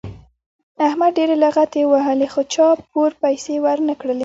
[0.87, 4.19] احمد ډېرې لغتې ووهلې خو چا پور پیسې ور نه کړلې.